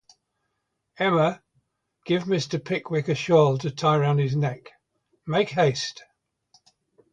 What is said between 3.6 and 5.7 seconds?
tie round his neck— make